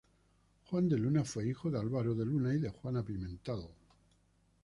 Juan 0.65 0.89
de 0.89 0.97
Luna 0.97 1.23
fue 1.23 1.47
hijo 1.47 1.69
de 1.69 1.77
Álvaro 1.77 2.15
de 2.15 2.25
Luna 2.25 2.55
y 2.55 2.57
de 2.57 2.69
Juana 2.71 3.05
Pimentel. 3.05 3.65